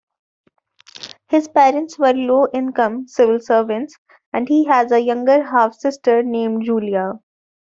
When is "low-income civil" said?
2.13-3.39